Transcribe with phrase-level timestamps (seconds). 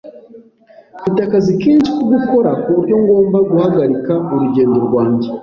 [0.99, 5.27] Mfite akazi kenshi ko gukora kuburyo ngomba guhagarika urugendo rwanjye.